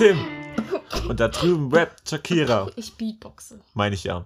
[0.00, 0.16] Tim.
[1.10, 2.70] Und da drüben rappt Shakira.
[2.74, 3.60] Ich beatboxe.
[3.74, 4.24] Meine ich ja.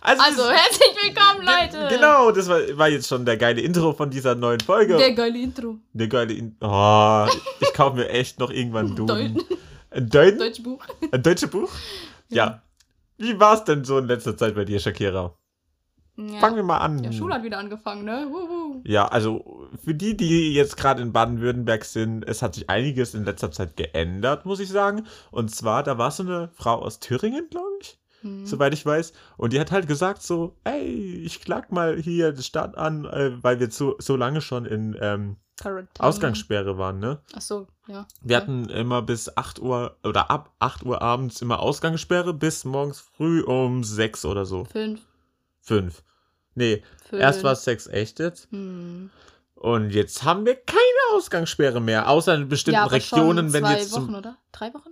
[0.00, 1.88] Also, das- herzlich willkommen, Leute.
[1.92, 4.96] Genau, das war, war jetzt schon der geile Intro von dieser neuen Folge.
[4.96, 5.78] Der geile Intro.
[5.94, 7.26] Der geile In Oh,
[7.58, 9.34] ich kaufe mir echt noch irgendwann einen Duden.
[9.34, 9.46] Deut
[9.90, 10.38] Ein Deuten?
[10.38, 10.84] Deutsch Buch.
[11.10, 11.72] Ein deutsches Buch?
[12.28, 12.62] Ja.
[13.18, 15.36] Wie war es denn so in letzter Zeit bei dir, Shakira?
[16.16, 16.38] Ja.
[16.38, 17.02] Fangen wir mal an.
[17.02, 18.28] Ja, Schule hat wieder angefangen, ne?
[18.30, 18.82] Wuhu.
[18.84, 23.24] Ja, also für die, die jetzt gerade in Baden-Württemberg sind, es hat sich einiges in
[23.24, 25.06] letzter Zeit geändert, muss ich sagen.
[25.32, 28.46] Und zwar, da war so eine Frau aus Thüringen, glaube ich, Hm.
[28.46, 29.12] soweit ich weiß.
[29.36, 33.32] Und die hat halt gesagt so, ey, ich klag mal hier die Stadt an, äh,
[33.42, 35.36] weil wir so, so lange schon in ähm.
[36.00, 37.20] Ausgangssperre waren, ne?
[37.32, 38.06] Ach so, ja.
[38.22, 42.98] Wir hatten immer bis 8 Uhr oder ab 8 Uhr abends immer Ausgangssperre bis morgens
[42.98, 44.64] früh um 6 oder so.
[45.64, 45.94] Fünf.
[45.96, 46.04] 5.
[46.56, 47.22] Nee, Fünf.
[47.22, 48.48] erst war es 6 echt jetzt.
[48.52, 49.10] Hm.
[49.54, 50.78] Und jetzt haben wir keine
[51.14, 54.36] Ausgangssperre mehr, außer in bestimmten Ja, Regionen, wenn zwei jetzt Wochen, zum, oder?
[54.52, 54.90] Drei Wochen?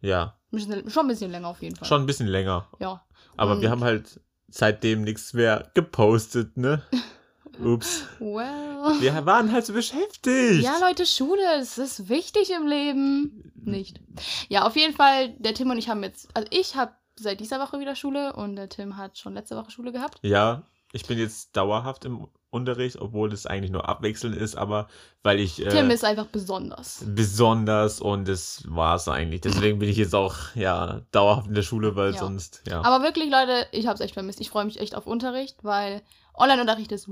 [0.00, 1.86] Ja, bisschen- Schon ein bisschen länger auf jeden Fall.
[1.86, 2.68] schon ein bisschen länger.
[2.80, 3.04] Ja.
[3.36, 6.82] Aber Und- wir haben halt seitdem nichts mehr gepostet, ne?
[7.62, 8.04] Ups.
[8.18, 9.00] Well.
[9.00, 10.62] Wir waren halt so beschäftigt.
[10.64, 13.52] Ja, Leute, Schule, es ist wichtig im Leben.
[13.62, 14.00] Nicht.
[14.48, 17.60] Ja, auf jeden Fall, der Tim und ich haben jetzt, also ich habe seit dieser
[17.60, 20.18] Woche wieder Schule und der Tim hat schon letzte Woche Schule gehabt.
[20.22, 20.62] Ja,
[20.92, 24.86] ich bin jetzt dauerhaft im Unterricht, obwohl es eigentlich nur abwechselnd ist, aber
[25.24, 27.02] weil ich äh, Tim ist einfach besonders.
[27.04, 29.40] besonders und das war es eigentlich.
[29.40, 32.18] Deswegen bin ich jetzt auch ja dauerhaft in der Schule, weil Ja.
[32.20, 32.80] sonst ja.
[32.84, 34.40] Aber wirklich, Leute, ich habe es echt vermisst.
[34.40, 36.02] Ich freue mich echt auf Unterricht, weil
[36.34, 37.08] Online-Unterricht ist.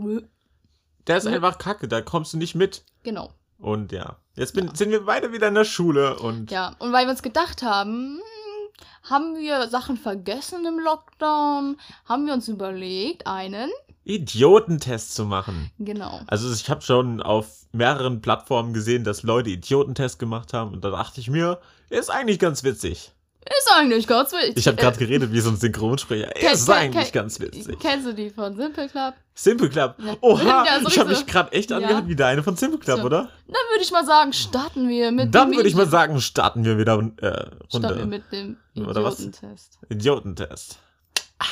[1.08, 2.84] der ist einfach kacke, da kommst du nicht mit.
[3.02, 3.30] Genau.
[3.58, 4.74] Und ja, jetzt bin, Ja.
[4.76, 8.16] sind wir beide wieder in der Schule und Ja, und weil wir uns gedacht haben,
[8.16, 8.20] hm,
[9.02, 13.70] haben wir Sachen vergessen im Lockdown, haben wir uns überlegt, einen.
[14.04, 15.70] Idiotentest zu machen.
[15.78, 16.20] Genau.
[16.26, 20.90] Also ich habe schon auf mehreren Plattformen gesehen, dass Leute Idiotentests gemacht haben und da
[20.90, 23.12] dachte ich mir, ist eigentlich ganz witzig.
[23.44, 24.56] Ist eigentlich ganz witzig.
[24.56, 26.28] Ich habe gerade geredet wie so ein Synchronsprecher.
[26.28, 27.76] Kenn- Ist eigentlich ganz witzig.
[27.80, 29.14] Kennst du die von Simple Club?
[29.34, 29.96] Simple Club.
[29.98, 30.16] Ja.
[30.20, 31.78] Oha, Ja, so ich habe mich gerade echt Ja.
[31.78, 33.04] angehört wie der eine von Simple Club, So.
[33.06, 33.28] oder?
[33.46, 36.78] Dann würde ich mal sagen, starten wir mit Dann würde ich mal sagen, starten wir
[36.78, 38.56] wieder äh, starten wir mit dem?
[38.74, 39.78] Idiotentest.
[39.88, 40.78] Idiotentest.
[41.38, 41.44] Ah,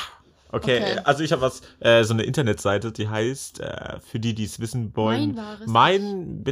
[0.53, 0.99] Okay, Okay.
[1.03, 4.59] also ich habe was, äh, so eine Internetseite, die heißt, äh, für die, die es
[4.59, 6.43] wissen wollen, Mein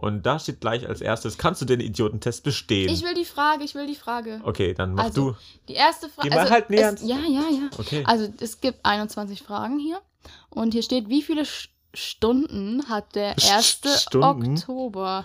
[0.00, 2.88] Und da steht gleich als erstes, kannst du den Idiotentest bestehen?
[2.88, 4.40] Ich will die Frage, ich will die Frage.
[4.44, 5.36] okay, dann mach Also, du.
[5.68, 6.28] Die erste Frage.
[6.28, 7.70] Geh mal halt näher es, ans- Ja, ja, ja.
[7.78, 8.04] Okay.
[8.06, 10.00] Also es gibt 21 Fragen hier.
[10.50, 14.02] Und hier steht, wie viele Sch Stunden hat der Sch- 1.
[14.02, 14.52] Stunden?
[14.58, 15.24] Oktober?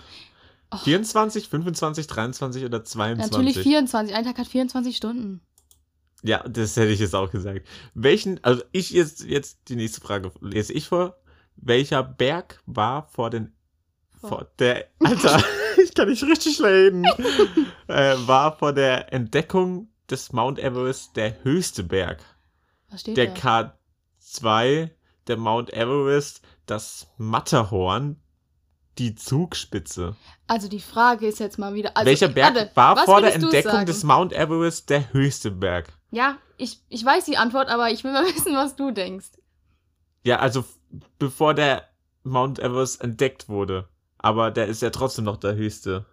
[0.82, 3.30] 24, 25, 23 oder 22?
[3.32, 4.14] Natürlich 24.
[4.14, 5.40] Ein Tag hat 24 Stunden.
[6.22, 7.66] Ja, das hätte ich jetzt auch gesagt.
[7.92, 11.16] Welchen, also ich jetzt, jetzt die nächste Frage lese ich vor.
[11.56, 13.52] Welcher Berg war vor den,
[14.28, 15.42] Vor- der, Alter,
[15.82, 17.04] ich kann nicht richtig reden,
[17.88, 22.18] äh, war vor der Entdeckung des Mount Everest der höchste Berg.
[22.90, 23.74] Was steht Der da?
[24.20, 24.90] K2,
[25.26, 28.20] der Mount Everest, das Matterhorn,
[28.98, 30.14] die Zugspitze.
[30.46, 31.96] Also die Frage ist jetzt mal wieder.
[31.96, 35.88] Also, Welcher Berg warte, war vor der Entdeckung des Mount Everest der höchste Berg?
[36.10, 39.30] Ja, ich, ich weiß die Antwort, aber ich will mal wissen, was du denkst.
[40.22, 40.64] Ja, also
[41.18, 41.88] bevor der
[42.22, 43.88] Mount Everest entdeckt wurde.
[44.24, 46.04] Aber der ist ja trotzdem noch der höchste.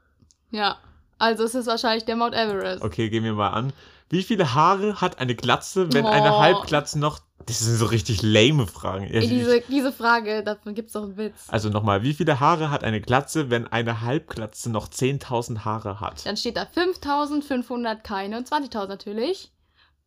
[0.51, 0.77] Ja.
[1.17, 2.83] Also es ist wahrscheinlich der Mount Everest.
[2.83, 3.73] Okay, gehen wir mal an.
[4.09, 6.39] Wie viele Haare hat eine Glatze, wenn eine Oh.
[6.39, 7.19] Halbglatze noch.
[7.45, 9.05] Das sind so richtig lame Fragen.
[9.05, 11.45] Ey, diese, diese Frage, davon gibt's doch einen Witz.
[11.47, 16.25] also nochmal, wie viele Haare hat eine Glatze, wenn eine Halbglatze noch 10.000 Haare hat?
[16.25, 19.51] Dann steht da 5500 keine und 20.000 natürlich.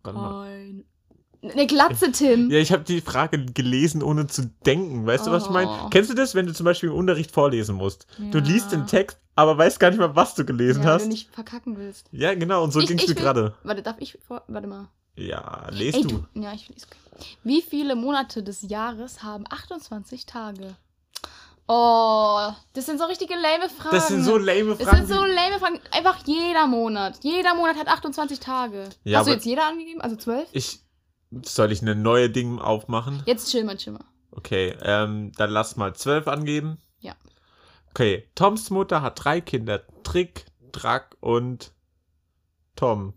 [0.02, 0.18] Warte.
[0.18, 0.84] Kein.
[1.52, 2.50] Eine Glatze, Tim.
[2.50, 5.06] Ja, ich habe die Frage gelesen, ohne zu denken.
[5.06, 5.70] Weißt du, was ich meine?
[5.70, 5.88] Oh.
[5.90, 8.06] Kennst du das, wenn du zum Beispiel im Unterricht vorlesen musst?
[8.18, 8.44] Du Ja.
[8.44, 11.04] liest den Text, aber weißt gar nicht mehr, was du gelesen ja, Wenn hast.
[11.04, 12.06] du nicht verkacken willst.
[12.12, 13.54] Ja, genau, und so ging's ich mir gerade.
[13.62, 14.42] Warte, darf ich vor.
[14.48, 14.88] Warte mal.
[15.16, 16.24] Ja, lest Ey, du.
[16.34, 16.40] du.
[16.40, 16.86] Ja, ich lese.
[17.14, 17.24] Okay.
[17.44, 20.74] Wie viele Monate des Jahres haben 28 Tage?
[21.66, 23.94] Oh, das sind so richtige lame Fragen.
[23.96, 25.06] Das sind so lame Das Fragen.
[25.06, 25.80] sind so lame Fragen.
[25.92, 27.18] Einfach jeder Monat.
[27.22, 28.88] Jeder Monat hat 28 Tage.
[29.04, 30.00] Ja, Hast du jetzt jeder angegeben?
[30.02, 30.48] Also 12?
[30.52, 30.80] ich
[31.42, 33.22] soll ich eine neue Ding aufmachen?
[33.26, 34.04] Jetzt chill mal, chill mal.
[34.30, 36.78] Okay, ähm, dann lass mal zwölf angeben.
[37.00, 37.14] Ja.
[37.90, 39.82] Okay, Toms Mutter hat drei Kinder.
[40.02, 41.72] Trick, Drack und
[42.76, 43.14] Tom.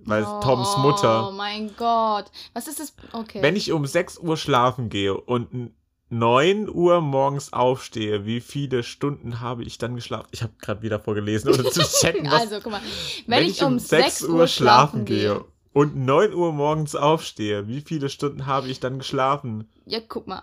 [0.00, 1.28] Weil oh, Toms Mutter.
[1.28, 2.30] Oh mein Gott.
[2.52, 2.94] Was ist das?
[3.12, 3.42] Okay.
[3.42, 5.74] Wenn ich um 6 Uhr schlafen gehe und n-
[6.10, 10.28] 9 Uhr morgens aufstehe, wie viele Stunden habe ich dann geschlafen?
[10.30, 12.80] Ich habe gerade wieder vorgelesen, ohne zu checken, was also, guck mal.
[13.26, 18.08] Wenn, ich um 6 6 Uhr schlafen gehe und 9 Uhr morgens aufstehe, wie viele
[18.08, 19.68] Stunden habe ich dann geschlafen?
[19.86, 20.42] Ja, guck mal.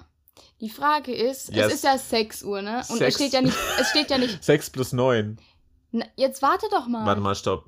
[0.62, 1.68] Die Frage ist, Yes.
[1.68, 2.78] es ist ja 6 Uhr, ne?
[2.78, 3.16] Und es Sechs.
[3.16, 4.44] steht ja nicht, es steht ja nicht.
[4.44, 5.38] 6 plus 9.
[5.92, 7.06] Na, jetzt warte doch mal.
[7.06, 7.66] Warte mal, stopp.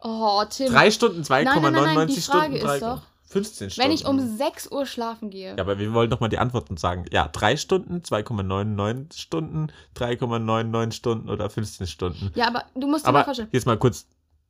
[0.00, 0.72] Oh, Tim.
[0.72, 3.88] 3 Stunden, nein, nein, nein, 2,99 die Stunden, Frage ist 3, doch, 15 Stunden.
[3.88, 5.50] Wenn ich um 6 Uhr schlafen gehe.
[5.56, 7.04] Ja, aber wir wollen doch mal die Antworten sagen.
[7.12, 12.30] Ja, 3 Stunden, 2,99 Stunden, 3,99 Stunden oder 15 Stunden.
[12.34, 13.48] Ja, aber du musst dir mal Aber vorstellen.
[13.52, 14.06] jetzt mal kurz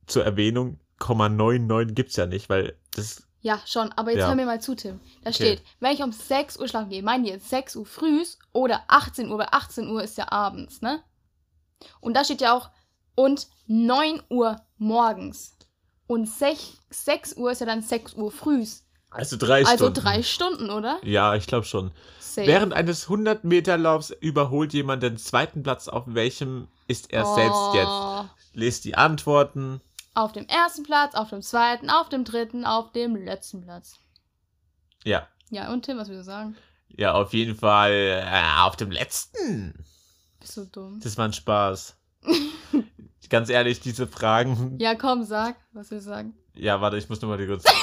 [0.07, 4.27] zur Erwähnung, 0,99 gibt's ja nicht, weil das Ja, schon, aber jetzt Ja.
[4.27, 4.99] hör mir mal zu, Tim.
[5.23, 5.33] Da Okay.
[5.33, 8.83] steht, wenn ich um 6 Uhr schlafen gehe, meinen die jetzt 6 Uhr frühs oder
[8.89, 11.01] 18 Uhr, weil 18 Uhr ist ja abends, ne?
[12.01, 12.69] Und da steht ja auch,
[13.15, 15.55] und 9 Uhr morgens.
[16.07, 18.85] Und 6, 6 Uhr ist ja dann 6 Uhr frühs.
[19.11, 20.01] also drei Also Stunden.
[20.01, 20.99] drei Stunden, oder?
[21.03, 21.91] Ja, ich glaube schon.
[22.19, 22.45] Safe.
[22.45, 25.87] Während eines 100 Meter Laufs überholt jemand den zweiten Platz.
[25.87, 27.89] Auf welchem ist er selbst jetzt?
[27.89, 28.25] Oh.
[28.53, 29.81] Lest die Antworten.
[30.13, 33.99] Auf dem ersten Platz, auf dem zweiten, auf dem dritten, auf dem letzten Platz.
[35.03, 35.27] Ja.
[35.49, 36.55] Ja, und Tim, was willst du sagen?
[36.89, 39.73] Ja, auf jeden Fall äh, auf dem letzten.
[40.39, 40.99] Bist du dumm?
[41.03, 41.95] Das war ein Spaß.
[43.29, 44.77] Ganz ehrlich, diese Fragen.
[44.79, 46.35] Ja, komm, sag, was willst du sagen?
[46.55, 47.63] Ja, warte, ich muss nochmal kurz.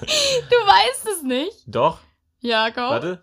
[0.00, 1.64] Du weißt es nicht.
[1.66, 1.98] Doch,
[2.40, 2.84] Ja, komm.
[2.90, 3.20] warte.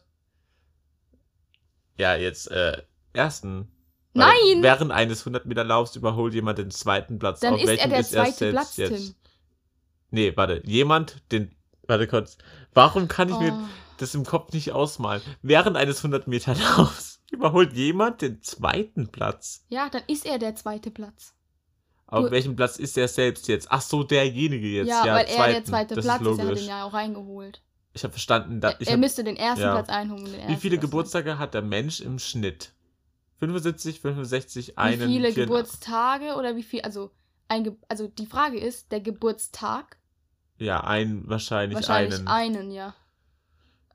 [1.98, 2.82] Ja, jetzt, äh,
[3.14, 3.72] ersten.
[4.14, 4.30] Nein!
[4.32, 7.40] Warte, Während eines 100 Meter Laufs überholt jemand den zweiten Platz.
[7.40, 8.96] Dann auf ist er der er zweite selbst Platz, jetzt?
[9.08, 9.16] Tim.
[10.12, 11.56] Nee, warte, jemand, den.
[11.88, 12.38] Warte kurz.
[12.74, 13.68] Warum kann ich mir Oh.
[13.98, 15.22] das im Kopf nicht ausmalen?
[15.42, 19.66] Während eines 100 Meter Laufs überholt jemand den zweiten Platz.
[19.70, 21.34] Ja, dann ist er der zweite Platz.
[22.06, 23.68] Auf welchem Platz ist er selbst jetzt?
[23.72, 24.88] Ach so, derjenige jetzt.
[24.88, 25.66] ja, Ja, weil er der zweiten.
[25.66, 26.40] zweite das Platz ist ist.
[26.40, 27.62] Er hat den ja auch reingeholt.
[27.94, 28.62] Ich habe verstanden.
[28.62, 29.74] Da, er ich er hab, müsste den ersten ja.
[29.74, 30.26] Platz einholen.
[30.32, 30.82] den wie viele Platz.
[30.90, 32.72] Geburtstage hat der Mensch im Schnitt?
[33.48, 35.36] 75, 65, Wie einen, viele 84.
[35.36, 36.82] Geburtstage oder wie viel?
[36.82, 37.12] Also,
[37.48, 39.98] ein also die Frage ist, der Geburtstag?
[40.58, 42.58] Ja, ein, wahrscheinlich, Wahrscheinlich einen.
[42.58, 42.96] einen, ja.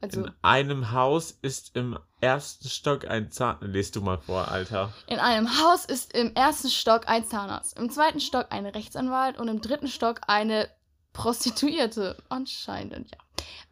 [0.00, 3.58] Also In einem Haus ist im ersten Stock ein Zahn.
[3.60, 4.92] Lest du mal vor, Alter.
[5.08, 9.48] in einem Haus ist im ersten Stock ein Zahnarzt, im zweiten Stock ein Rechtsanwalt und
[9.48, 10.68] im dritten Stock eine
[11.12, 12.16] Prostituierte.
[12.28, 13.18] Anscheinend, ja.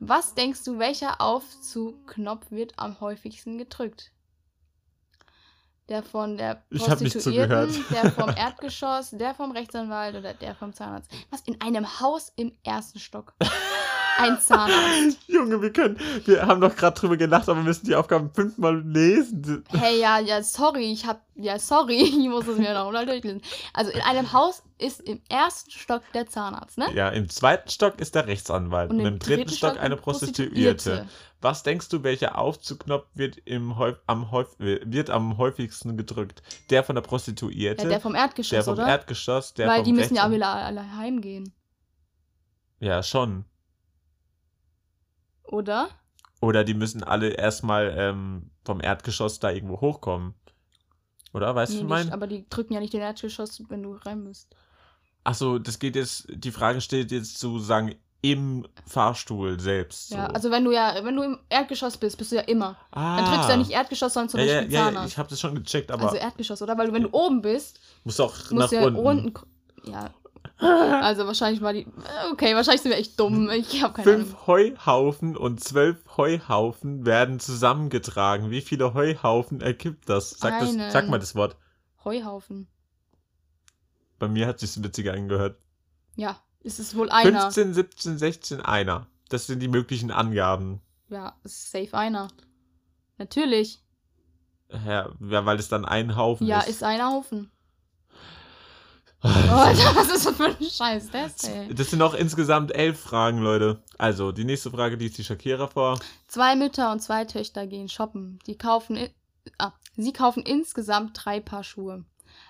[0.01, 4.11] Was denkst du, welcher Aufzugknopf wird am häufigsten gedrückt?
[5.89, 11.11] Der von der Prostituierten, der vom Erdgeschoss, der vom Rechtsanwalt oder der vom Zahnarzt.
[11.31, 11.43] Was?
[11.43, 13.35] In einem Haus im ersten Stock?
[14.19, 15.19] Ein Zahnarzt.
[15.27, 15.99] Junge, wir können.
[16.25, 19.65] Wir haben doch gerade drüber gelacht, aber wir müssen die Aufgaben fünfmal lesen.
[19.71, 23.43] Hey, ja, ja, sorry, ich hab, ja, sorry, ich muss es mir noch mal durchlesen.
[23.75, 26.87] Also in einem Haus ist im ersten Stock der Zahnarzt, ne?
[26.95, 31.07] Ja, im zweiten Stock ist der Rechtsanwalt und, im dritten Stock eine Prostituierte.
[31.43, 36.43] Was denkst du, welcher Aufzugknopf wird, im häuf am, häuf wird am häufigsten gedrückt?
[36.71, 37.83] Der von der Prostituierte?
[37.85, 38.87] Ja, der vom Erdgeschoss, der vom oder?
[38.89, 41.53] Erdgeschoss, der Weil vom die müssen ja Rechtsan- alle, alle heimgehen,
[42.81, 43.45] Ja, schon.
[45.49, 45.89] Oder?
[46.41, 50.35] Oder die müssen alle erstmal ähm, vom Erdgeschoss da irgendwo hochkommen.
[51.33, 51.55] Oder?
[51.55, 52.13] Weißt Nee, du, nicht, mein?
[52.13, 54.55] aber die drücken ja nicht den Erdgeschoss, wenn du rein bist.
[55.25, 60.09] Achso, das geht jetzt, die Frage steht jetzt zu sagen, im Fahrstuhl selbst.
[60.09, 60.17] So.
[60.17, 62.77] Ja, also wenn du ja, wenn du im Erdgeschoss bist, bist du ja immer.
[62.91, 63.17] ah.
[63.17, 65.13] Dann drückst du ja nicht Erdgeschoss, sondern zum ja, ja, Beispiel ja, ja, Zahnarzt.
[65.13, 66.77] ich habe das schon gecheckt, aber also Erdgeschoss, oder?
[66.79, 68.97] Weil du, wenn du oben bist, muss auch musst nach du ja unten.
[68.97, 69.35] unten.
[69.91, 70.11] Ja.
[71.07, 71.87] Also wahrscheinlich war die.
[72.33, 73.51] Okay, wahrscheinlich sind wir echt dumm.
[73.51, 74.27] Ich habe keine Ahnung.
[74.27, 78.51] Fünf Heuhaufen und zwölf Heuhaufen werden zusammengetragen.
[78.51, 80.31] Wie viele Heuhaufen ergibt das?
[80.31, 80.91] Sag, das, Einen.
[80.91, 81.57] sag mal das Wort.
[82.05, 82.69] Heuhaufen.
[84.19, 85.59] Bei mir hat sich's witziger angehört.
[86.15, 87.43] Ja, es ist wohl einer.
[87.43, 89.07] 15, 17, 16, einer.
[89.29, 90.81] Das sind die möglichen Angaben.
[91.09, 92.29] Ja, es ist safe einer.
[93.19, 93.83] Natürlich.
[94.71, 96.69] Ja, ja, weil es dann ein Haufen Ja, ist.
[96.69, 97.51] ist einer Haufen.
[99.23, 101.75] Oh, Alter, was ist das für ein Scheiß das, ey?
[101.75, 103.83] Das sind noch insgesamt elf Fragen, Leute.
[103.99, 105.99] Also, die nächste Frage, die ist die Shakira vor.
[106.29, 108.39] Zwei Mütter und zwei Töchter gehen shoppen.
[108.47, 109.11] Die kaufen, i-
[109.59, 112.05] ah, sie kaufen insgesamt drei Paar Schuhe.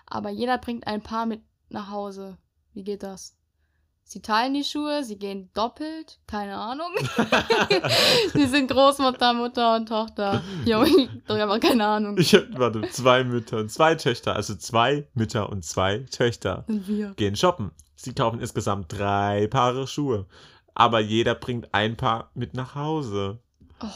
[0.06, 2.36] Aber jeder bringt ein Paar mit nach Hause.
[2.74, 3.35] Wie geht das?
[4.08, 6.86] Sie teilen die Schuhe, sie gehen doppelt, keine Ahnung.
[8.32, 10.42] sie sind Großmutter, Mutter und Tochter.
[10.64, 12.16] Junge, ich hab aber keine Ahnung.
[12.16, 14.36] Ich hab, warte, zwei Mütter und zwei Töchter.
[14.36, 17.14] Also zwei Mütter und zwei Töchter Sind wir.
[17.14, 17.72] gehen shoppen.
[17.96, 20.26] Sie kaufen insgesamt drei Paare Schuhe.
[20.74, 23.40] Aber jeder bringt ein Paar mit nach Hause.
[23.82, 23.86] Oh,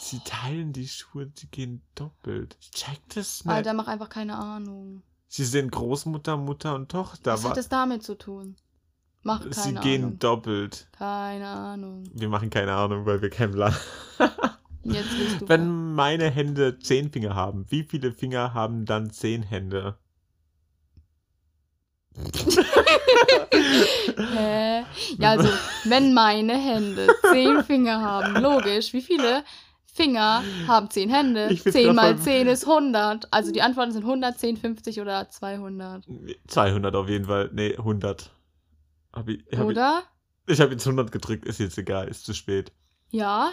[0.00, 2.56] Sie teilen die Schuhe, sie gehen doppelt.
[2.60, 3.52] Ich check das nicht.
[3.52, 5.02] Alter, mach einfach keine Ahnung.
[5.26, 7.32] Sie sind Großmutter, Mutter und Tochter.
[7.32, 8.54] Was wa- hat das damit zu tun?
[9.26, 10.18] Mach keine sie gehen Ahnung.
[10.20, 10.86] doppelt.
[10.96, 12.04] Keine Ahnung.
[12.14, 13.74] Wir machen keine Ahnung, weil wir Plan.
[14.84, 15.08] Jetzt
[15.40, 15.48] du.
[15.48, 19.96] Wenn meine Hände zehn Finger haben, wie viele Finger haben dann zehn Hände?
[23.52, 24.84] Hä?
[25.18, 25.48] Ja, also,
[25.84, 29.42] wenn meine Hände zehn Finger haben, logisch, wie viele
[29.96, 31.56] Finger haben 10 Hände.
[31.56, 33.32] 10 mal 10 ist 100.
[33.32, 36.04] Also die Antworten sind 100, 10, 50 oder 200.
[36.46, 37.50] 200 auf jeden Fall.
[37.52, 38.30] Nee, 100.
[39.16, 40.02] Hab ich, hab oder?
[40.46, 42.70] Ich, ich habe jetzt 100 gedrückt, ist jetzt egal, ist zu spät.
[43.10, 43.50] Ja.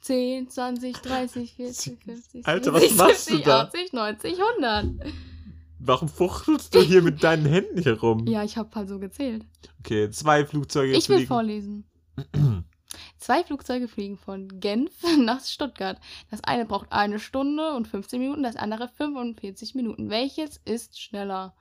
[0.00, 3.60] 10, 20, 30, 40, 50, Alter, 60, was machst 70, du da?
[3.62, 5.14] 80, 90, 100.
[5.78, 8.26] Warum fuchtelst du hier mit deinen Händen hier rum?
[8.26, 9.44] Ja, ich habe halt so gezählt.
[9.80, 11.28] Okay, zwei Flugzeuge Ich will fliegen.
[11.28, 11.84] vorlesen.
[13.18, 15.98] Zwei Flugzeuge fliegen von Genf nach Stuttgart.
[16.30, 20.10] Das eine braucht eine Stunde und 15 Minuten, das andere 45 Minuten.
[20.10, 21.54] Welches ist schneller?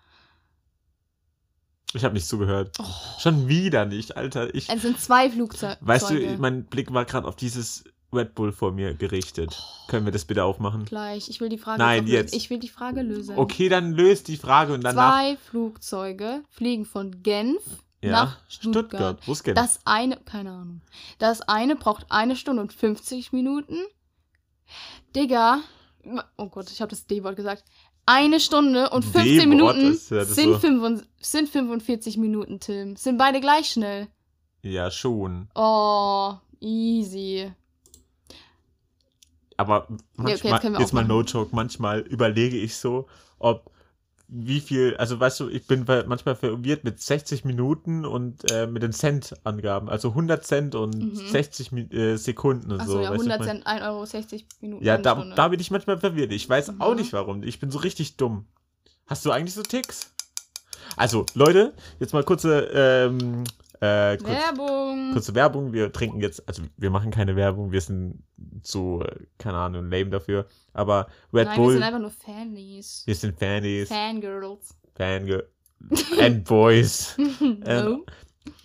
[1.96, 2.78] Ich habe nicht zugehört.
[2.80, 2.84] Oh.
[3.20, 4.54] Schon wieder nicht, Alter.
[4.54, 5.78] Ich, es sind zwei Flugzeuge.
[5.80, 9.56] Weißt du, mein Blick war gerade auf dieses Red Bull vor mir gerichtet.
[9.58, 9.88] Oh.
[9.88, 10.86] Können wir das bitte aufmachen?
[10.86, 11.30] Gleich.
[11.30, 11.80] Ich will die Frage.
[11.80, 12.34] Nein, jetzt.
[12.34, 13.38] Ich will die Frage lösen.
[13.38, 15.14] Okay, dann löst die Frage und danach.
[15.14, 17.62] Zwei Flugzeuge fliegen von Genf
[18.02, 18.88] ja, nach Stuttgart.
[18.90, 19.28] Stuttgart.
[19.28, 19.56] Wo ist Genf?
[19.56, 20.82] Das eine, keine Ahnung.
[21.20, 23.78] Das eine braucht eine Stunde und 50 Minuten.
[25.16, 25.62] Digga.
[26.38, 27.64] Oh Gott, ich habe das D-Wort gesagt.
[28.06, 30.60] Eine Stunde und 15 Minuten ja sind, so.
[30.60, 32.96] 45, sind 45 Minuten, Tim.
[32.96, 34.08] Sind beide gleich schnell.
[34.62, 35.48] Ja, schon.
[35.56, 37.52] Oh, easy.
[39.58, 43.08] Aber manchmal, ja, okay, jetzt, jetzt mal no joke, manchmal überlege ich so,
[43.40, 43.72] ob
[44.38, 48.84] wie viel, also weißt du, ich bin manchmal verwirrt mit 60 Minuten und äh, mit
[48.84, 49.90] den Cent-Angaben.
[49.90, 51.16] Also 100 Cent und mhm.
[51.16, 53.02] 60 äh, Sekunden und Ach so.
[53.02, 54.84] ja, 100 Cent, 1 Euro, 60 Minuten.
[54.84, 56.32] Ja, da, da bin ich manchmal verwirrt.
[56.34, 56.82] Ich weiß mhm.
[56.82, 57.44] auch nicht warum.
[57.44, 58.46] Ich bin so richtig dumm.
[59.08, 60.12] Hast du eigentlich so Ticks?
[60.98, 63.44] Also, Leute, jetzt mal kurze ähm,
[63.82, 65.14] äh, kurz, Werbung.
[65.14, 65.74] Kurze Werbung.
[65.74, 68.24] Wir trinken jetzt, also wir machen keine Werbung, wir sind
[68.64, 69.04] so,
[69.38, 70.46] keine Ahnung, lame dafür.
[70.74, 71.68] Aber Red Nein, Bull.
[71.68, 73.04] Wir sind einfach nur Fannies.
[73.06, 73.90] Wir sind Fannies.
[73.90, 74.76] Fangirls.
[74.96, 75.48] Fangirl.
[76.20, 77.16] And Boys.
[77.40, 77.56] no.
[77.66, 78.04] ähm,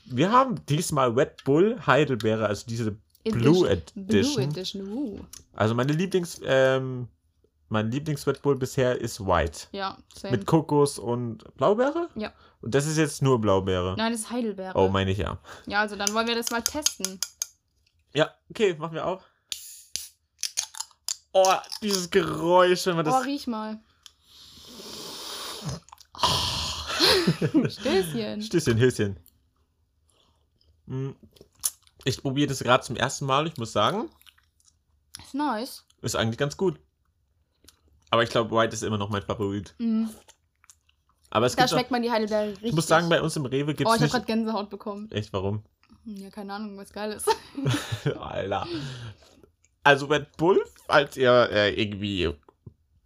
[0.06, 4.06] wir haben diesmal Red Bull Heidelbeere, also diese Blue Edition.
[4.06, 4.92] Blue Edition.
[4.92, 5.18] Uh.
[5.54, 7.08] Also meine Lieblings, ähm,
[7.70, 9.68] mein Lieblings-Red Bull bisher ist White.
[9.70, 10.36] Ja, same.
[10.36, 12.08] Mit Kokos und Blaubeere?
[12.16, 12.32] Ja.
[12.60, 13.94] Und das ist jetzt nur Blaubeere?
[13.96, 14.76] Nein, das ist Heidelbeere.
[14.76, 15.38] Oh, meine ich ja.
[15.66, 17.20] Ja, also dann wollen wir das mal testen.
[18.12, 19.22] Ja, okay, machen wir auch.
[21.32, 23.14] Oh, dieses Geräusch, wenn man das...
[23.14, 23.78] Oh, riech mal.
[27.68, 28.42] Stößchen.
[28.42, 29.16] Stößchen, Höschen.
[30.88, 31.14] Hm.
[32.02, 34.10] Ich probiere das gerade zum ersten Mal, ich muss sagen.
[35.24, 35.84] Ist nice.
[36.02, 36.80] Ist eigentlich ganz gut.
[38.10, 39.74] Aber ich glaube, White ist immer noch mein Favorit.
[39.78, 40.10] Mhm.
[41.30, 42.68] Aber es da schmeckt auch, man die Heidelbeere richtig.
[42.68, 43.86] Ich muss sagen, bei uns im Rewe gibt es.
[43.86, 45.10] Oh, ich habe gerade Gänsehaut bekommen.
[45.12, 45.62] Echt, warum?
[46.04, 47.28] Hm, ja, keine Ahnung, was geil ist.
[48.18, 48.66] Alter.
[49.84, 52.34] Also Red Bull, falls ihr äh, irgendwie ein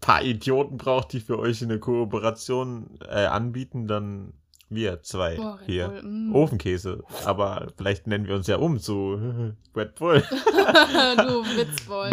[0.00, 4.32] paar Idioten braucht, die für euch eine Kooperation äh, anbieten, dann
[4.70, 5.88] wir zwei oh, hier.
[5.88, 6.34] Bull, mm.
[6.34, 7.04] Ofenkäse.
[7.25, 10.20] Aber vielleicht nennen wir uns ja um zu Red Bull.
[10.20, 12.11] du Witzboy.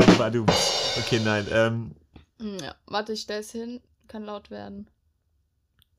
[1.00, 1.48] Okay, nein.
[1.52, 1.96] Ähm, hm,
[2.42, 3.82] ja, warte, ich stelle es hin.
[4.08, 4.90] Kann laut werden.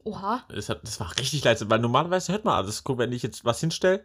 [0.05, 0.45] Oha.
[0.49, 2.85] Das, hat, das war richtig leise, weil normalerweise hört man alles.
[2.85, 4.05] Guck, wenn ich jetzt was hinstelle.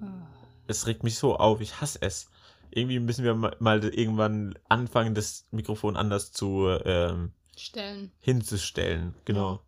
[0.00, 0.28] Ah.
[0.66, 1.60] Es regt mich so auf.
[1.60, 2.28] Ich hasse es.
[2.70, 8.12] Irgendwie müssen wir mal irgendwann anfangen, das Mikrofon anders zu ähm, stellen.
[8.20, 9.14] Hinzustellen.
[9.24, 9.52] Genau.
[9.52, 9.60] Ja.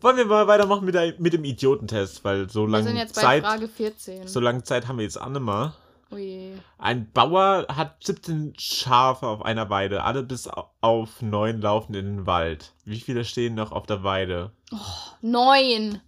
[0.00, 2.94] Wollen wir mal weitermachen mit, der, mit dem Idiotentest, weil so lange Zeit.
[2.94, 4.28] Wir sind jetzt bei Zeit, Frage 14.
[4.28, 5.76] So lange Zeit haben wir jetzt Annemar.
[6.10, 6.52] Oh je.
[6.78, 12.26] Ein Bauer hat 17 Schafe auf einer Weide, alle bis auf neun laufen in den
[12.26, 12.72] Wald.
[12.84, 14.52] Wie viele stehen noch auf der Weide?
[14.72, 14.76] Oh,
[15.22, 16.00] neun.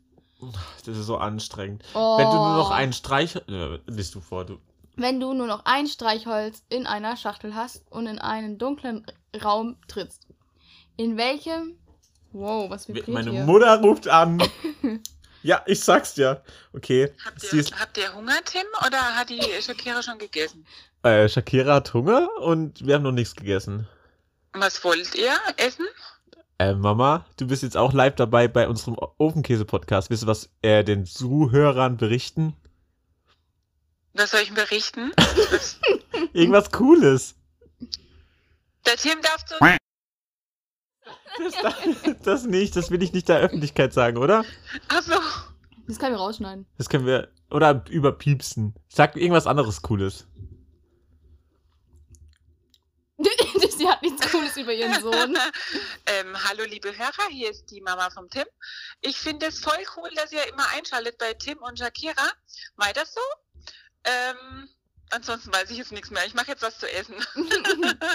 [0.85, 1.83] Das ist so anstrengend.
[1.95, 2.19] Oh.
[2.19, 3.37] Wenn du nur noch einen Streich.
[3.37, 4.59] Äh, liest du vor, du.
[4.97, 9.07] Wenn du nur noch ein Streichholz in einer Schachtel hast und in einen dunklen
[9.43, 10.27] Raum trittst.
[10.97, 11.79] In welchem.
[12.33, 13.45] Wow, was vibriert Meine hier?
[13.45, 14.43] Mutter ruft an.
[15.47, 16.43] Ja, ich sag's dir.
[16.73, 17.15] Okay.
[17.25, 20.67] Habt ihr, habt ihr Hunger, Tim, oder hat die Shakira schon gegessen?
[21.05, 23.87] Äh, Shakira hat Hunger und wir haben noch nichts gegessen.
[24.55, 25.87] Was wollt ihr essen?
[26.59, 30.11] Äh, Mama, du bist jetzt auch live dabei bei unserem Ofenkäse-Podcast.
[30.11, 32.57] Willst du was äh, den Zuhörern berichten?
[34.15, 35.13] Was soll ich berichten?
[36.33, 37.37] Irgendwas Cooles.
[38.85, 39.55] Der Tim darf zu.
[41.39, 41.55] Das,
[42.23, 44.45] das, nicht, das will ich nicht der Öffentlichkeit sagen, oder?
[44.89, 45.15] Ach so.
[45.87, 46.67] Das können wir rausschneiden.
[46.79, 47.29] Das können wir.
[47.51, 48.75] Oder überpiepsen.
[48.89, 50.27] Sag irgendwas anderes Cooles.
[53.77, 55.37] Sie hat nichts Cooles über ihren Sohn.
[56.07, 58.47] ähm, hallo, liebe Hörer, hier ist die Mama vom Tim.
[59.01, 62.33] Ich finde es voll cool, dass ihr immer einschaltet bei Tim und Shakira.
[62.77, 63.21] Weiter so.
[64.05, 64.69] Ähm,
[65.11, 66.27] ansonsten weiß ich jetzt nichts mehr.
[66.27, 67.15] Ich mache jetzt was zu essen.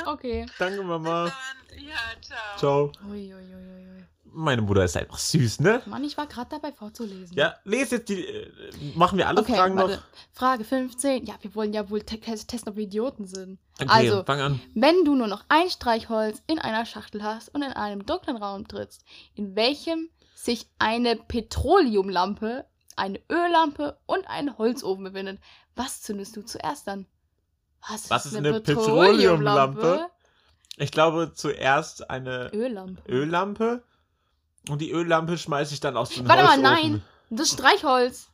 [0.05, 0.45] okay.
[0.59, 1.31] Danke, Mama.
[1.77, 2.91] Ja, ciao.
[2.91, 2.91] Ciao.
[3.09, 5.81] Ui, ui, ui, Meine Mutter ist einfach süß, ne?
[5.85, 7.35] Mann, ich war gerade dabei vorzulesen.
[7.35, 8.25] Ja, lese jetzt die.
[8.25, 8.51] Äh,
[8.95, 9.95] machen wir alle okay, Fragen warte.
[9.95, 10.03] noch.
[10.33, 11.25] Frage 15.
[11.25, 13.59] Ja, wir wollen ja wohl te testen, ob wir Idioten sind.
[13.79, 14.61] Okay, Also, fang an.
[14.73, 18.67] Wenn du nur noch ein Streichholz in einer Schachtel hast und in einem dunklen Raum
[18.67, 19.03] trittst,
[19.35, 25.39] in welchem sich eine Petroleumlampe, eine Öllampe und ein Holzofen befindet,
[25.75, 27.05] was zündest du zuerst an?
[28.09, 30.09] Was ist eine Petroleumlampe?
[30.77, 33.01] Ich glaube zuerst eine Öllampe.
[33.11, 33.83] Öllampe.
[34.69, 36.91] Und die Öllampe schmeiße ich dann aus dem Warte mal, Holzofen.
[36.91, 37.03] nein.
[37.29, 38.29] Das Streichholz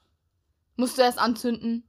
[0.75, 1.87] musst du erst anzünden.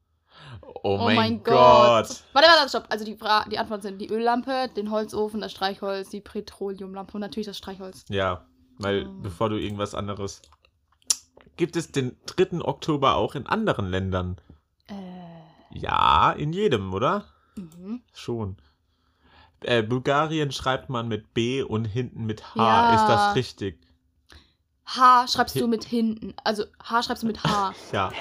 [0.82, 1.54] Oh, mein, Gott.
[1.56, 2.86] Warte, warte, stopp.
[2.90, 7.20] Also die, Fra die Antworten sind die Öllampe, den Holzofen, das Streichholz, die Petroleumlampe und
[7.20, 8.04] natürlich das Streichholz.
[8.08, 8.46] Ja,
[8.78, 9.12] weil Oh.
[9.22, 10.42] bevor du irgendwas anderes.
[11.56, 12.60] Gibt es den 3.
[12.64, 14.40] Oktober auch in anderen Ländern?
[14.86, 14.94] Äh.
[15.76, 17.24] Ja, in jedem, oder?
[17.56, 18.02] Mhm.
[18.14, 18.56] Schon.
[19.62, 22.56] Äh, Bulgarien schreibt man mit B und hinten mit H.
[22.56, 22.94] Ja.
[22.94, 23.80] Ist das richtig?
[24.86, 26.34] H schreibst Hi- du mit hinten.
[26.44, 27.74] Also H schreibst du mit H.
[27.92, 28.12] Ja.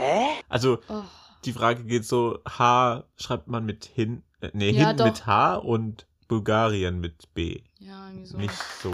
[0.50, 1.04] Also Oh.
[1.46, 5.06] die Frage geht so: H schreibt man mit hin, äh, nee, Ja, hinten doch.
[5.06, 7.62] mit H und Bulgarien mit B.
[7.80, 8.38] Ja, irgendwie so.
[8.38, 8.92] Nicht so.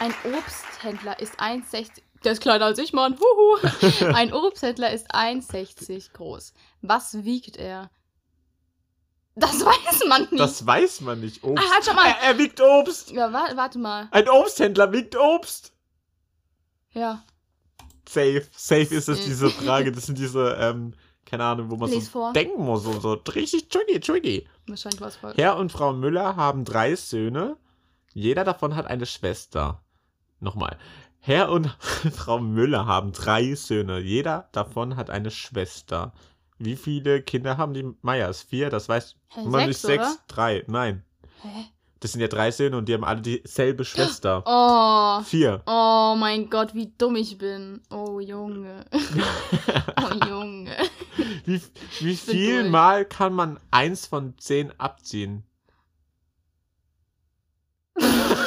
[0.00, 2.02] Ein Obsthändler ist 1,60.
[2.24, 3.16] Der ist kleiner als ich, Mann.
[3.18, 3.66] Huhu.
[4.14, 6.52] Ein Obsthändler ist 1,60 groß.
[6.82, 7.90] Was wiegt er?
[9.34, 10.38] Das weiß man nicht.
[10.40, 11.42] Das weiß man nicht.
[11.42, 11.64] Obst.
[11.64, 12.06] Ah, halt schon mal.
[12.06, 13.10] Er, er wiegt Obst.
[13.10, 14.08] ja, wa warte mal.
[14.10, 15.72] Ein Obsthändler wiegt Obst.
[16.92, 17.24] Ja,
[18.08, 18.46] Safe.
[18.54, 19.24] Safe ist es Äh.
[19.24, 19.90] diese Frage.
[19.92, 20.92] Das sind diese, ähm,
[21.24, 22.32] keine Ahnung, wo man Lies so vor.
[22.34, 22.82] denken muss.
[22.82, 24.46] So, so richtig tricky, tricky.
[24.66, 25.38] wahrscheinlich es falsch.
[25.38, 27.56] Herr und Frau Müller haben drei Söhne.
[28.12, 29.82] Jeder davon hat eine Schwester.
[30.40, 30.76] Nochmal.
[31.24, 31.68] Herr und
[32.12, 34.00] Frau Müller haben drei Söhne.
[34.00, 36.12] Jeder davon hat eine Schwester.
[36.58, 38.42] Wie viele Kinder haben die Meyers?
[38.42, 38.70] Vier?
[38.70, 39.78] Das weiß Hä, man nicht.
[39.80, 40.10] sechs, oder?
[40.10, 40.22] Sechs?
[40.26, 40.64] Drei?
[40.66, 41.04] Nein.
[41.42, 41.66] Hä?
[42.00, 44.42] Das sind ja drei Söhne und die haben alle dieselbe Schwester.
[45.14, 45.20] Oh.
[45.24, 45.62] Vier.
[45.66, 47.80] Oh mein Gott, wie dumm ich bin.
[47.90, 48.84] Oh Junge.
[50.00, 50.76] Oh Junge.
[51.44, 51.60] Wie,
[52.00, 52.72] wie viel durch.
[52.72, 55.44] Mal kann man eins von zehn abziehen?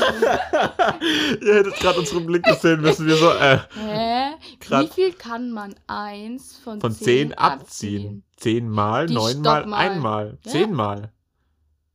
[1.42, 3.08] Ihr hättet gerade unseren Blick gesehen müssen.
[3.08, 4.36] Wir so, äh, Hä?
[4.82, 8.24] Wie viel kann man eins von, von zehn, zehn abziehen.
[8.38, 10.38] Zehnmal, neunmal, einmal.
[10.44, 10.52] Ja.
[10.52, 11.14] Zehnmal.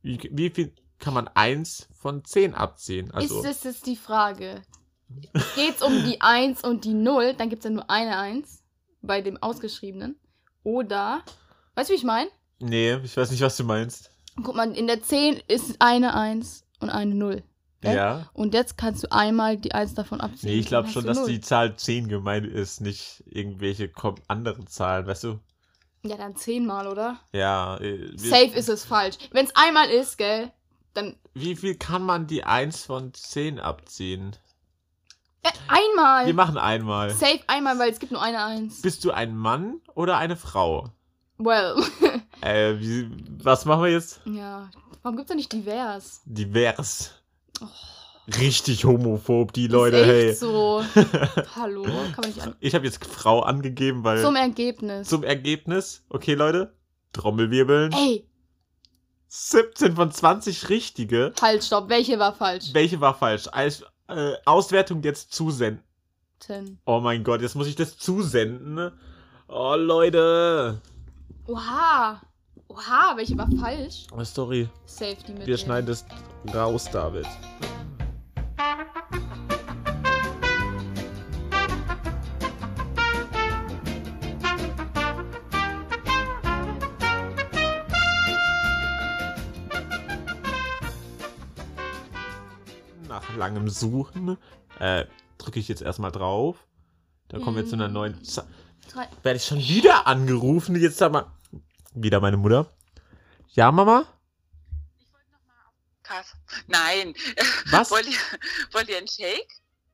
[0.01, 3.11] Wie, wie viel kann man eins von zehn abziehen?
[3.11, 4.61] Also, Ist es jetzt die Frage?
[5.55, 8.63] Geht's um die 1 und die 0, dann gibt's ja nur eine 1
[9.01, 10.17] bei dem ausgeschriebenen.
[10.63, 11.23] Oder,
[11.75, 12.29] weißt du, wie ich meine?
[12.59, 14.11] nee, ich weiß nicht, was du meinst.
[14.43, 17.43] Guck mal, in der 10 ist eine 1 und eine 0.
[17.83, 18.29] Ja.
[18.33, 20.49] Und jetzt kannst du einmal die 1 davon abziehen.
[20.51, 21.41] Nee, ich glaube schon, dass die.
[21.41, 23.91] Zahl 10 gemeint ist, nicht irgendwelche
[24.27, 25.39] anderen Zahlen, weißt du?
[26.03, 27.19] Ja, dann 10 mal, oder?
[27.31, 27.77] Ja.
[27.77, 29.17] äh, Safe ist es falsch.
[29.31, 30.51] Wenn's einmal ist, gell,
[30.93, 34.35] dann Wie viel kann man die 1 von 10 abziehen?
[35.43, 36.27] äh, einmal.
[36.27, 37.09] Wir machen einmal.
[37.11, 38.81] Safe einmal, weil es gibt nur eine 1.
[38.81, 40.89] Bist du ein Mann oder eine Frau?
[41.37, 41.75] Well.
[42.43, 43.07] Äh, wie,
[43.43, 44.19] was machen wir jetzt?
[44.25, 44.71] ja.
[45.03, 46.21] Warum gibt's da nicht divers?
[46.25, 47.20] Divers.
[48.39, 50.33] Richtig homophob, die Ist Leute, echt hey.
[50.35, 50.83] so.
[51.55, 52.55] Hallo, kann man nicht an.
[52.59, 55.11] Ich habe jetzt Frau angegeben, weil Zum zum, Ergebnis.
[55.11, 56.73] Ergebnis, okay Leute,
[57.13, 58.27] Trommelwirbeln, Ey,
[59.27, 61.33] 17 von 20 richtige.
[61.41, 61.89] halt, stopp.
[61.89, 62.73] Welche war falsch?
[62.73, 63.47] Welche war falsch?
[63.51, 65.83] Als äh, Auswertung jetzt zusenden.
[66.85, 68.91] Oh mein Gott, jetzt muss ich das zusenden.
[69.47, 70.81] Oh Leute.
[71.47, 72.21] Oha.
[72.71, 74.07] Oha, welche war falsch?
[74.13, 75.45] Oh, sorry, Safe die mit.
[75.45, 76.05] wir schneiden das
[76.53, 77.27] raus, David.
[93.09, 94.37] Nach langem Suchen
[94.79, 95.03] äh,
[95.37, 96.55] drücke ich jetzt erstmal drauf.
[97.27, 98.23] Da kommen wir zu einer neuen.
[98.23, 98.45] Za
[98.93, 99.07] Drei.
[99.23, 100.75] Werde ich schon wieder angerufen?
[100.77, 101.25] Jetzt mal.
[101.93, 102.71] Wieder meine Mutter.
[103.49, 104.05] Ja, Mama?
[106.03, 106.33] Krass.
[106.67, 107.13] Nein.
[107.71, 107.91] Was?
[107.91, 108.17] Wollt ihr,
[108.71, 109.47] wollt ihr einen Shake?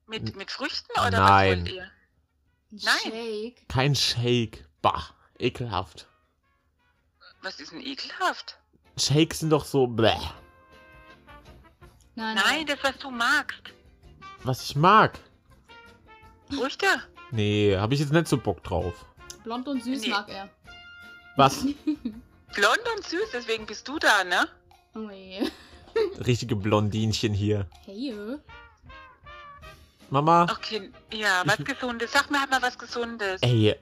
[0.07, 1.51] Mit, mit Früchten oder Nein.
[1.51, 1.83] was wollt ihr?
[1.83, 3.11] Ein Nein.
[3.11, 3.69] Shake.
[3.69, 4.65] Kein Shake.
[4.81, 5.03] Bah,
[5.37, 6.07] ekelhaft.
[7.41, 8.57] Was ist denn ekelhaft?
[8.97, 10.15] Shakes sind doch so bläh.
[12.15, 13.61] Nein, Nein, das, was du magst.
[14.43, 15.19] Was ich mag.
[16.49, 16.87] Früchte?
[17.31, 19.05] Nee, habe ich jetzt nicht so Bock drauf.
[19.43, 20.09] Blond und süß Nee.
[20.09, 20.49] mag er.
[21.37, 21.61] Was?
[22.55, 24.47] Blond und süß, deswegen bist du da, ne?
[24.95, 25.49] Oh je.
[26.25, 27.67] Richtige Blondinchen hier.
[27.85, 28.09] Hey.
[28.11, 28.37] äh.
[30.09, 32.11] Mama, Okay, ja, was Ich- Gesundes.
[32.11, 33.41] Sag mir halt mal was Gesundes.
[33.41, 33.75] ey,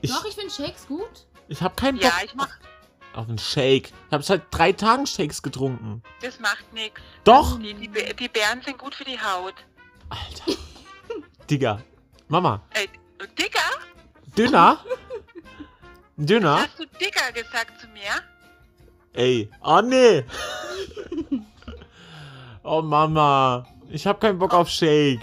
[0.00, 1.26] ich, Doch, ich finde Shakes gut.
[1.48, 2.04] ich habe keinen Bock.
[2.04, 2.48] ja, ich mach.
[3.14, 3.88] auf einen Shake.
[3.88, 6.02] Ich habe seit drei Tagen Shakes getrunken.
[6.20, 7.00] Das macht nichts.
[7.24, 7.58] Doch?
[7.60, 9.54] Die, die, die Beeren sind gut für die Haut.
[10.08, 10.58] Alter.
[11.48, 11.80] Digga.
[12.28, 12.60] Mama.
[12.70, 12.88] Ey,
[13.38, 13.60] Dicker?
[14.36, 14.84] Dünner?
[16.26, 16.62] Dünner?
[16.62, 18.22] Hast du Dicker gesagt zu mir?
[19.14, 19.50] Ey.
[19.62, 20.24] Oh nee.
[22.62, 23.66] Oh Mama.
[23.88, 25.20] Ich habe keinen Bock auf Shake.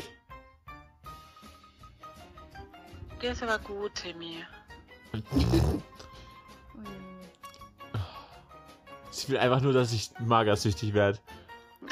[3.21, 4.45] Der ist aber gut, Timmy.
[9.11, 11.19] Ich will einfach nur, dass ich magersüchtig werde.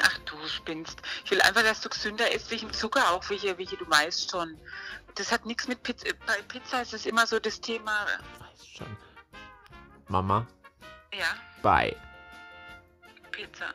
[0.00, 1.02] Ach du spinnst.
[1.24, 3.88] Ich will einfach, dass du gesünder isst wegen Zucker auch, wie hier, wie hier, du
[3.88, 4.56] weißt schon.
[5.16, 6.06] Das hat nichts mit Pizza.
[6.26, 8.06] Bei Pizza ist es immer so das Thema.
[8.58, 8.86] Weiß schon.
[10.08, 10.46] Mama.
[11.12, 11.26] Ja,
[11.62, 11.94] Bye.
[13.30, 13.66] Pizza.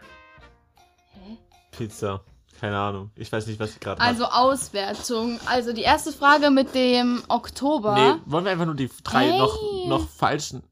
[1.14, 1.38] Hä?
[1.72, 2.22] Pizza.
[2.60, 3.12] Keine Ahnung.
[3.16, 5.40] Ich weiß nicht, was ich gerade Also Auswertung.
[5.46, 7.94] Also die erste Frage mit dem Oktober.
[7.96, 9.38] Nee, wollen wir einfach nur die drei Hey.
[9.38, 10.64] noch, noch falschen.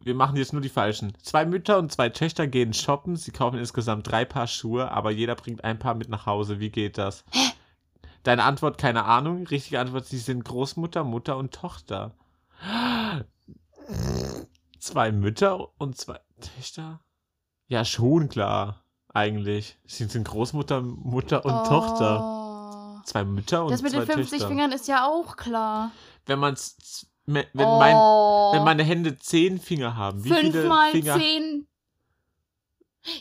[0.00, 1.12] Wir machen jetzt nur die falschen.
[1.22, 3.16] Zwei Mütter und zwei Töchter gehen shoppen.
[3.16, 6.60] Sie kaufen insgesamt drei Paar Schuhe, aber jeder bringt ein Paar mit nach Hause.
[6.60, 7.24] Wie geht das?
[8.22, 9.46] Deine Antwort, keine Ahnung.
[9.46, 12.12] Richtige Antwort, sie sind Großmutter, Mutter und Tochter.
[14.88, 17.00] Zwei Mütter und zwei Töchter?
[17.66, 18.84] Ja, schon klar.
[19.12, 19.76] Eigentlich.
[19.84, 22.20] Sie sind Großmutter, Mutter und Tochter.
[22.22, 23.02] Oh.
[23.04, 24.48] Zwei Mütter und Das mit zwei den 50 Töchter.
[24.48, 25.90] Fingern ist ja auch klar.
[26.24, 27.78] Wenn man's, wenn oh.
[27.78, 27.94] mein,
[28.56, 31.18] wenn meine Hände zehn Finger haben, wie Fünf viele mal Finger?
[31.18, 31.66] zehn.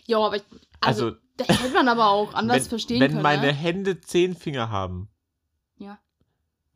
[0.06, 0.44] Ja, aber ich,
[0.80, 3.24] also, Also, das hätte man aber auch anders wenn, verstehen wenn können.
[3.24, 3.54] meine ne?
[3.54, 5.10] Hände zehn Finger haben.
[5.80, 6.00] Ja.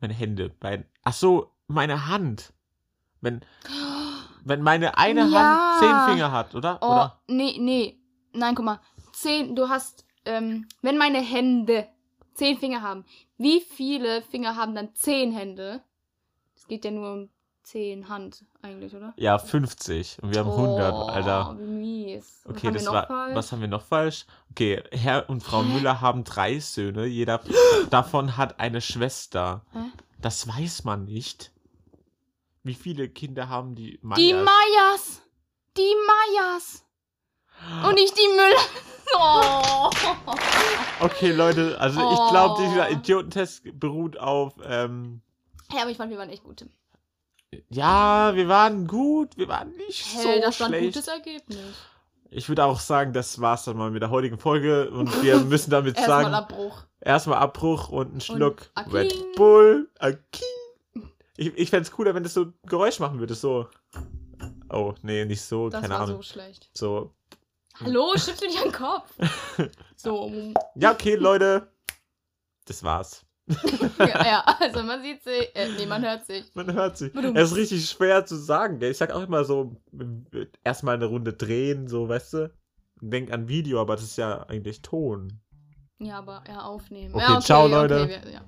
[0.00, 2.52] Meine Hände, mein, ach so, meine Hand.
[3.22, 3.40] Wenn,
[4.44, 5.78] wenn meine eine Ja.
[5.80, 6.78] Hand zehn Finger hat, oder?
[6.80, 7.20] Oh, oder?
[7.28, 7.98] nee, nee.
[8.32, 8.80] Nein, guck mal.
[9.12, 11.86] Zehn, du hast, ähm, wenn meine Hände
[12.34, 13.04] zehn Finger haben,
[13.38, 15.82] wie viele Finger haben dann zehn Hände?
[16.56, 17.28] Es geht ja nur um
[17.62, 19.12] zehn Hand eigentlich, oder?
[19.16, 20.18] Ja, 50.
[20.22, 21.56] Und wir haben 100, oh, Alter.
[21.58, 22.42] Wie mies.
[22.48, 23.06] Okay, das war.
[23.06, 23.34] falsch?
[23.34, 24.26] Was haben wir noch falsch?
[24.50, 27.06] Okay, Herr und Frau Müller haben drei Söhne.
[27.06, 27.40] Jeder
[27.90, 29.64] davon hat eine Schwester.
[29.72, 29.78] Hä?
[30.20, 31.51] Das weiß man nicht.
[32.64, 34.18] Wie viele Kinder haben die Mayas?
[34.20, 35.22] Die Mayas!
[35.76, 36.84] Die Mayas!
[37.86, 38.60] Und nicht die Müller.
[39.14, 39.90] Oh.
[41.00, 42.30] Okay, Leute, also ich Oh.
[42.30, 44.54] glaube, dieser Idiotentest beruht auf.
[44.64, 45.20] Ähm,
[45.70, 46.64] Ja, aber ich fand, wir waren echt gut.
[47.68, 50.94] ja, wir waren gut, wir waren nicht Hey, so das war ein schlecht.
[50.94, 51.58] gutes Ergebnis.
[52.30, 55.70] Ich würde auch sagen, das war's dann mal mit der heutigen Folge und wir müssen
[55.70, 56.82] damit Erstmal sagen, Abbruch.
[57.00, 58.92] erstmal Abbruch und einen Schluck Aking.
[58.94, 59.90] Red Bull.
[59.98, 60.46] Aking.
[61.36, 63.68] Ich, ich fände es cooler, wenn das so Geräusch machen würde, so.
[64.70, 66.16] Oh, nee, nicht so, Das keine war Ahnung.
[66.16, 66.70] so schlecht.
[66.74, 67.14] So.
[67.80, 69.10] Hallo, du dich an den Kopf?
[69.96, 70.32] So.
[70.74, 71.68] Ja, okay, Leute.
[72.66, 73.24] Das war's.
[73.98, 76.44] Ja, ja, also man sieht sich, äh, nee, man hört sich.
[76.54, 77.14] Man hört sich.
[77.14, 78.90] Es ist richtig schwer zu sagen, gell?
[78.90, 79.76] Ich sag auch immer so,
[80.64, 82.52] erstmal eine Runde drehen, so, weißt du?
[83.00, 85.40] Denk an Video, aber das ist ja eigentlich Ton.
[86.00, 87.14] Ja, aber ja, aufnehmen.
[87.14, 88.02] Okay, ja, ciao, Leute.
[88.02, 88.40] Okay, wir, ja.